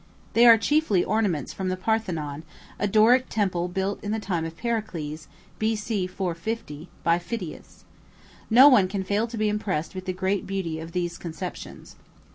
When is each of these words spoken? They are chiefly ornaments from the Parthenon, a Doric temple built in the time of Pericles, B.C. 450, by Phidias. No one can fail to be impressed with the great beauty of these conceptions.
They 0.33 0.47
are 0.47 0.57
chiefly 0.57 1.03
ornaments 1.03 1.53
from 1.53 1.69
the 1.69 1.77
Parthenon, 1.77 2.41
a 2.79 2.87
Doric 2.87 3.27
temple 3.29 3.67
built 3.67 4.03
in 4.03 4.09
the 4.11 4.19
time 4.19 4.45
of 4.45 4.57
Pericles, 4.57 5.27
B.C. 5.59 6.07
450, 6.07 6.89
by 7.03 7.19
Phidias. 7.19 7.83
No 8.49 8.67
one 8.67 8.87
can 8.87 9.03
fail 9.03 9.27
to 9.27 9.37
be 9.37 9.47
impressed 9.47 9.93
with 9.93 10.05
the 10.05 10.11
great 10.13 10.47
beauty 10.47 10.79
of 10.79 10.93
these 10.93 11.19
conceptions. 11.19 11.97